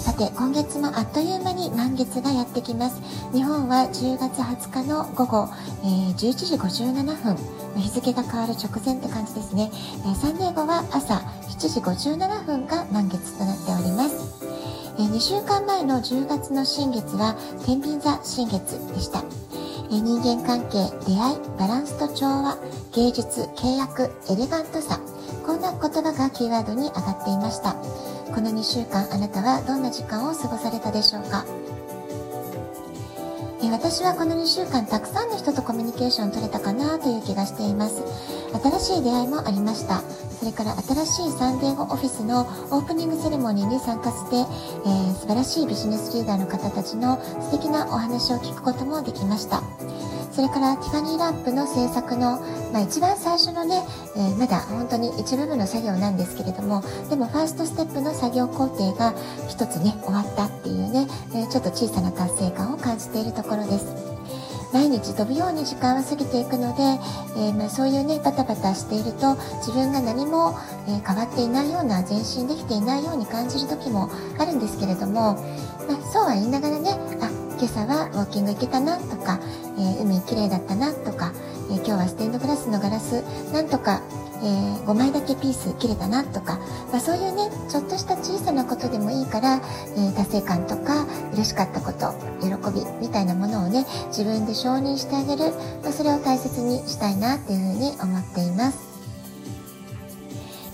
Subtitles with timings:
[0.00, 3.02] さて今月もあっという間に満月がやってきます。
[3.34, 5.48] 日本は10月20日の午後、
[5.84, 7.36] えー、11時57分。
[7.76, 11.16] 日付が変わる直前って感じですね、えー、サンデーゴは朝
[11.48, 14.50] 7時57分が満月となっております。
[14.98, 17.36] え2週間前の10月の新月は
[17.66, 19.22] 天秤座新月でした。
[19.92, 22.56] え人間関係出会いバランスと調和
[22.94, 24.98] 芸術契約エレガントさ。
[25.46, 27.74] こんな言葉がキーワードに上がっていました。
[28.60, 31.46] 2週間あなたはどんな時間を過ごされたでしょうか？
[33.72, 38.02] 私はこの2週間たくさんの人とコミュニケーション取れたかなという気がしています。
[38.80, 40.02] 新しい出会いもありました。
[40.38, 49.62] それから新しいサンデーゴオフィスのオープニングセレモニーに参加して、えー、素晴らしいビジネスリーダーの方たちの素敵なお話を聞くこともできました。
[50.40, 52.40] それからティファニーランプの制作の、
[52.72, 53.82] まあ、一番最初のね、
[54.16, 59.12] えー、まだ本当に一部分の作業なんですけれどもでもファーストステップの作業工程が
[59.50, 63.84] 一つね終わったっていうね、え、ちょっと小さな達成感を感じているところです。
[64.72, 66.82] 毎日飛ぶように時間は過ぎていくので、
[67.36, 70.56] えー、まあ、そういうねバタバタしていると自分が何も、
[70.88, 75.34] え変わっていないような前進できていないように感じる時もあるんですけれども、
[75.86, 79.38] まあ、そうは言いながらねあ今朝はウォーキング行けたなとか、
[79.80, 81.32] えー、海綺麗だったなとか、
[81.70, 84.02] え、今日はステンドグラスのガラスなんとか、
[84.42, 84.46] え、
[84.86, 86.58] 5枚だけピース切れたなとか、
[86.92, 89.60] まあ、そういうねちょっとした小さなことでもいいから、
[89.96, 98.90] え達成感とか嬉しかったこと喜びみたいなものをね自分で承認してあげる、まあ、それを大切にしたいなっていうふうに思っています。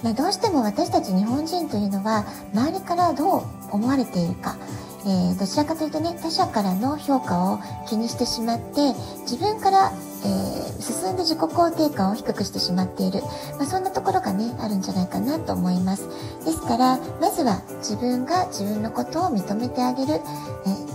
[0.03, 3.43] まあ、どうしても私たち日本人というのは周りからどう
[3.73, 4.57] 思われているか
[5.07, 9.93] えー、どちらかというとね他者からの評価を気にしてしまって自分から、
[10.25, 13.21] えー、進んで自己肯定感を低くしてしまっている、
[13.57, 16.09] まあ、そんなところがねあるんじゃないかなと思います。
[16.45, 20.21] ですからまずは自分が自分のことを認めてあげる、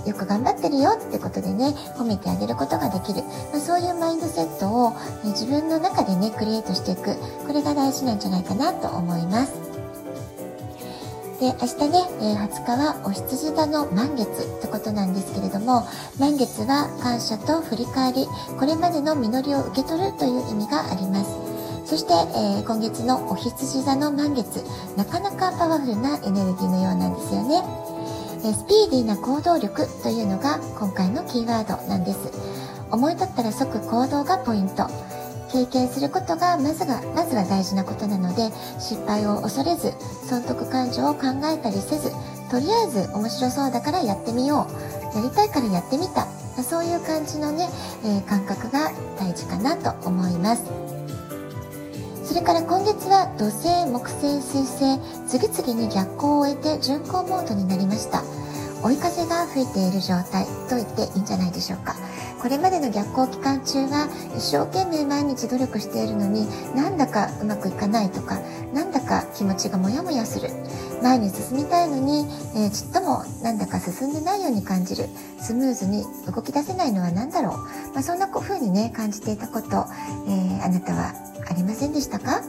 [0.05, 3.23] え、よく頑張ってるよってことでね褒めてあげることができる、
[3.53, 4.93] まあ、そういうマインドセットを、
[5.23, 7.15] え自分の中でねクリエイトしていく。
[7.47, 9.60] これが大事なんじゃないかなと思います。
[11.41, 15.87] で、明日ね、え20日はお羊座の満月ってことなんですけれども、
[16.19, 18.27] 満月は感謝と振り返り、
[18.59, 21.33] これまでの実りを受け取るという意味があります。
[21.89, 24.63] そして、えー、今月のお羊座の満月、
[24.95, 27.63] なかなかパワフルなエネルギーのようなんですよね。
[28.45, 32.19] えスピーディーな行動力というのが今回のキーワードなんです。
[32.91, 34.85] 思い立ったら即行動がポイント。
[35.51, 39.93] 経験することがまずがまずは大事なことなので失敗を恐れず
[40.27, 42.11] 損得感情を考えたりせず
[42.49, 44.67] とりあえず面白そうだからやってみよ
[45.13, 46.27] うやりたいからやってみた
[46.63, 47.67] そういう感じのね、
[48.03, 50.63] えー、感覚が大事かなと思います。
[52.23, 58.23] それから今月は土星木星水星次々に逆行を終えて巡航モードになりました。
[58.83, 61.95] 追い風が吹いている状態と言っていいんじゃないでしょうか。
[62.41, 68.39] これまでの逆行期間中は一生懸命毎日努力しているのになんだかうまくいかないとか
[68.73, 70.49] なんだか気持ちがモヤモヤする。
[71.03, 75.07] 前に進みたいのに、えー、ちっともなんだか進んでないように感じる。
[75.39, 81.13] スムーズに動き出せないのは何だろう、まあ、そんな風にね感じていたこと、えー、あなたは
[81.49, 82.41] ありませんでしたか？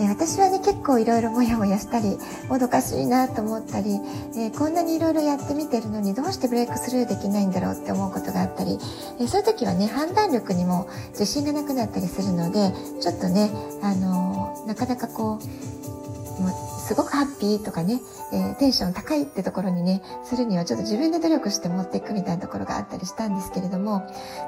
[0.00, 2.16] え私はね結構いろいろモヤモヤしたり
[2.48, 4.00] もどかしいなと思ったり、
[4.36, 8.78] え、こんなにいろいろやってみてるのにどうしてブレイクスルーできないんだろうって思うことがあったり、
[9.20, 13.50] え、そういう時はね判断力にも自信がなくなったりするのでちょっとね、
[13.82, 18.00] あの、なかなかこうすごくハッピーとかね、
[18.32, 24.02] えー、テンション高いってところにね、するにはちょっと自分で努力して持っていくみたいなところがあったりしたんですけれども、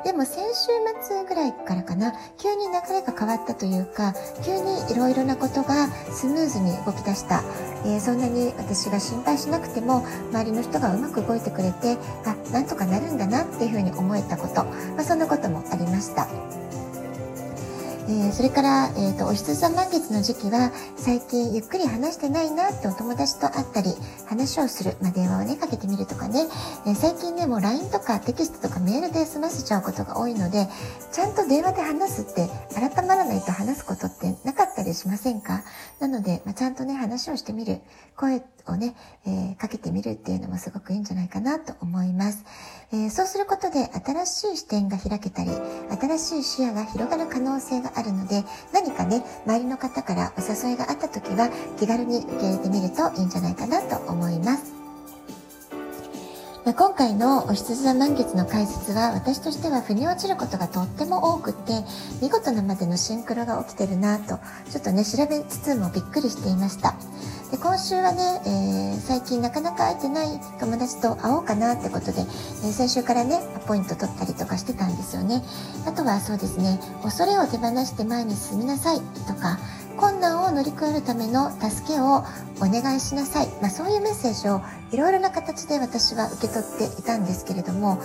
[0.04, 0.72] でも先週
[1.06, 4.12] 末ぐらいからかな、急に流れが変わったというか、
[4.44, 7.44] 急にいろいろなことがスムーズに動き出した。
[7.84, 11.96] えー、そんなに私が心配しなくても、周りの人がうまく動いてくれて、
[12.26, 16.26] あ、なんとかなるんだなっていうふうに思えたこと、まあ、そんなこともありました。
[18.08, 23.90] えー、それから、えーと、お羊座満月の時期は最近ゆっくり話してないなってお友達と会ったり
[24.26, 26.46] 話をする、まあ、電話をねかけてみるとかね、
[26.86, 30.68] えー、最近ねもう LINE とかテキストとかメールで済ませちゃうことが多いので
[31.12, 35.64] ちゃんと電話で話すって改まらないと話すことってなかったたりしませんか？
[36.00, 37.80] なので、まあ、ちゃんとね話をしてみる
[38.16, 38.94] 声をね、
[39.26, 42.44] えー、かけてみるっていうのもすごくいいんじゃないかなと思います。
[42.92, 45.50] えー、そうすることで新しい視点が開けたり、
[46.00, 54.81] 新しい視野が広がる可能性があるので、何かね、周りの方からお誘いがあった時は気軽に受け入れてみるといいんじゃないかなと思います。
[56.64, 61.72] 今回のお羊座満月の解説は私としては腑に落ちることがとっても多くって
[62.22, 64.38] 見事なまでのシンクロが起きてるなと
[64.70, 66.94] ちょっとね調べつつもびっくりしていました。
[67.50, 70.28] で今週はね、えー、最近なかなか会えてない
[70.60, 75.42] 友達と会おうかなってことで、えー、先週からねアポイント取ったりとかしてたんですよね。
[75.84, 79.58] あとはそうですね恐れを手放して前に進みなさいとか
[80.52, 82.24] 乗り越えるための助けを
[82.60, 84.60] お願いしなさい、まあ、そういうメッセージを
[84.92, 88.00] いろいろな形で私は受け取っていたんですけれども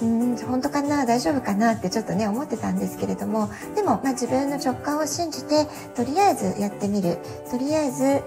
[0.00, 5.66] うん本当かな大丈夫かなってちょっとね思ってたんですけれどもでも、まあ、自分の直感を信じて
[5.96, 7.18] とりあえずやってみる。
[7.50, 8.22] とりあえず、え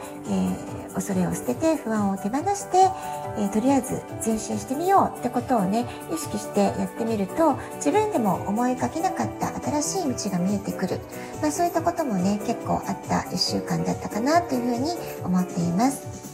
[0.89, 2.89] ー、恐れを捨てて不安を手放して、
[3.37, 10.99] えー、とりあえず前進してみようってことをね意識してやってみると自分でも思いがけなかった新しい道が見えてくる、
[11.41, 14.91] まあ、そういったこともね結構あった1週間だったかなというふうに
[15.23, 16.30] 思っています。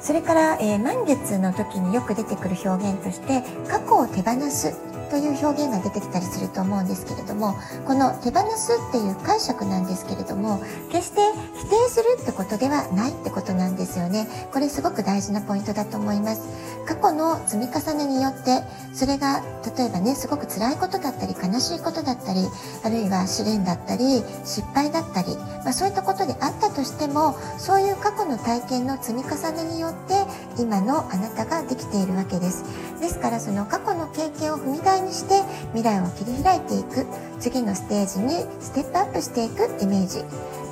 [0.00, 7.54] それから、えー、満月の時によく出てくる表現として過去を手放すという表現が出てきたりすると思うんですけれども
[7.84, 11.20] この手放すっていう解釈なんですけれども決して
[11.56, 14.28] 否定するってことではないってことなんですよね。
[14.52, 16.48] これすごく大事なポイントだと思います。
[16.86, 18.62] 過去の積み重ねによって
[18.92, 19.42] それが
[19.76, 22.40] 例えばねすごく辛いことだったり悲しいことだったり
[22.82, 32.64] あるいは試練だったり失敗だったり、まあ、そういったことであったとしてもそういう過去の体験の積み重ねによって今のあなたができているわけです。
[33.00, 35.42] ですからその過去の経験を踏み台にして
[35.74, 37.06] 未来を切り開いていく。
[37.40, 40.22] 次のステージにステップアップしていくイメージ、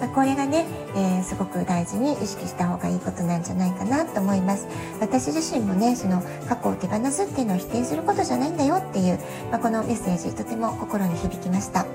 [0.00, 4.68] まあ、これがね、えー、すごく大事に意識した方がいいことなんじゃないかなと思います。
[5.00, 9.18] 私自身もねその過去を手放すっていうのを否定することじゃないんだよっていう、
[9.50, 11.86] まあ、このメッセージとても心に響きました。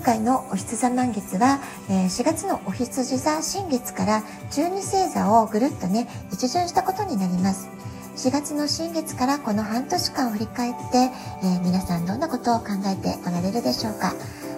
[0.00, 1.60] 今回のお羊座満月は、
[1.90, 7.68] え4月のお羊座新月から12星座をぐるっとね一巡したことになります。
[8.16, 11.10] 4月の新月からこの半年間を振り返って、
[11.44, 14.14] え、皆さんどんなことを考えておられるでしょうか。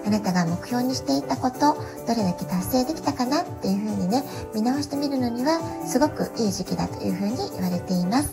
[0.07, 1.75] あなたが目標にしていたこと
[2.07, 4.23] どれだけ達成できたかなっていうふうにね
[4.55, 8.31] 見直してみるのにはすごくいい時期だというふうに言われています。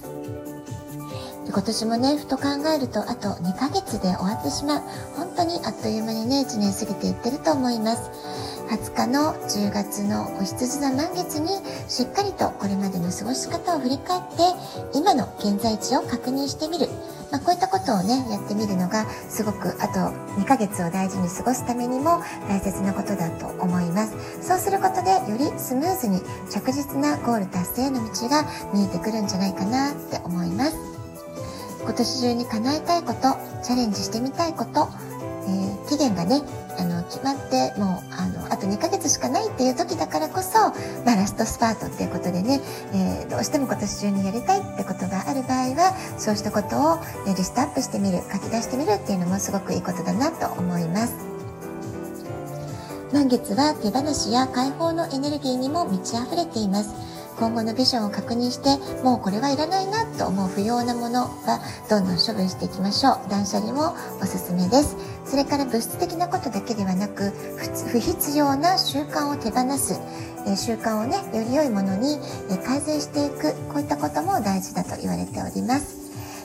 [1.52, 2.44] 今年もねふと考
[2.76, 4.82] えるとあと2ヶ月で終わってしまう。
[5.16, 8.12] 本当にあっという間にね1年過ぎていってると思います。
[8.70, 11.50] 20日の10月のお羊座満月に
[11.90, 14.44] しっかりとこれまでの過ごし方を振り返って
[14.94, 16.88] 今の現在地を確認してみる、
[17.32, 24.14] まあ、こういったことをねやってみるのがすごくあと2ヶ月を大事に過ごすためにも大切なことだと思います。
[24.48, 30.89] そうすることでよりスムーズに着実なゴール達成への道が見えてくるんじゃないかなって思います。
[31.82, 33.20] 今年中に叶えたいこと
[33.64, 34.88] チャレンジしてみたいこと、
[35.48, 36.42] えー、期限がね
[36.78, 40.58] あの決まってもうあのあと2ヶ月しかないっていう時だからこそ、
[41.06, 42.62] まあ、ラストスパートっていうことでね、
[42.94, 51.30] えー、どうしても今年中にやりたいってことがある場合はそうしたことをえリストアップしてみる書き出してみるっていうのもすごくいいことだなと思います。
[53.12, 56.94] 満月は手放しや解放のエネルギーにも満ち溢れています。
[57.40, 63.30] 今後のビジョンを確認してもうこれはいらないなと思う不要なものはどんどん処分していきましょう。
[63.30, 64.98] 断捨離もおすすめです。
[65.26, 67.32] それから物質的なことだけではなく
[67.92, 70.00] 不必要な習慣を手放す。
[70.56, 72.18] 習慣をねより良いものに
[72.66, 73.54] 改善していく。
[73.72, 75.99] こういったことも大事だと言われております。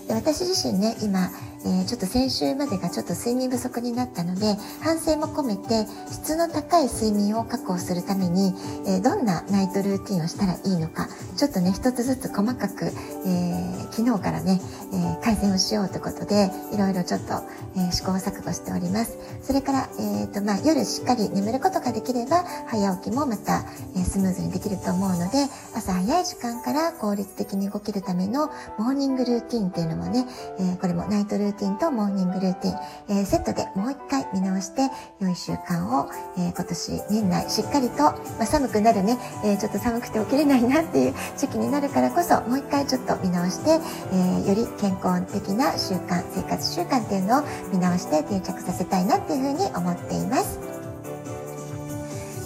[0.07, 1.31] で私自身ね今
[1.65, 8.53] えー、ちょっと先週までがちょっと睡眠不足になったので反省も込めて質の高い睡眠を確保するために、
[8.87, 14.61] えー、どんなナイトルーティンをしたらいいのかちょっとね一つずつ細かく、えー、昨日からね、
[14.93, 17.43] え改善をしようということでいろいろちょっと、
[17.77, 19.19] え試行錯誤しております。
[19.43, 23.65] それから、えーとまあ、夜しっかり眠ることができれば早起きもまた、
[23.97, 30.27] えスムーズにできると思うので朝早い時間から効率的に動けるためのモーニングルーティンっていうのもね、
[30.59, 43.81] えこれもナイトルーティンとモーニングルーティン、えー、セットでもう一回見直して良い習慣を、えー、今年年内しっかりと、まあ、寒くなるね、え、ちょっと寒くて起きれないなっていう時期になるからこそもう一回ちょっと見直して、
[44.13, 50.74] えより健康的な習慣生活習慣っていうのを見直して定着させたいなっていうふうに思っています。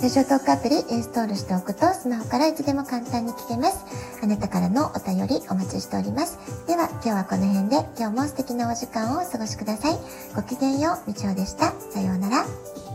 [0.01, 3.85] ラジオトークアプリインストールしておくとスマホからいつでも簡単に聞けます。
[4.23, 6.39] あなたからのお便りお待ちしております。
[6.69, 9.99] では今日はこの辺で今日も素敵なお時間をお過ごしください。
[10.37, 11.73] ごきげんよう、みちおでした。
[11.91, 12.88] さようなら。